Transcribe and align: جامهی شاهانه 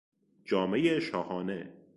جامهی 0.45 1.01
شاهانه 1.01 1.73